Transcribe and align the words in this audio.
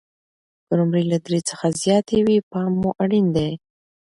که 0.65 0.73
نمرې 0.79 1.03
له 1.11 1.17
درې 1.25 1.39
څخه 1.49 1.65
زیاتې 1.81 2.17
وي، 2.25 2.37
پام 2.51 2.71
مو 2.81 2.89
اړین 3.03 3.25
دی. 3.35 3.51